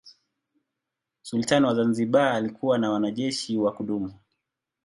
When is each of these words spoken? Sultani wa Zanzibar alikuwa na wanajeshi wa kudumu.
Sultani 1.21 1.65
wa 1.65 1.75
Zanzibar 1.75 2.33
alikuwa 2.33 2.77
na 2.77 2.91
wanajeshi 2.91 3.57
wa 3.57 3.71
kudumu. 3.71 4.13